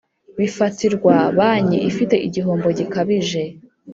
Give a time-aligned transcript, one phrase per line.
[0.37, 3.41] bifatirwa banki ifite igihombo gikabije